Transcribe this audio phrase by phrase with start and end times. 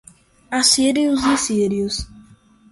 [0.59, 1.95] Assírios e sírios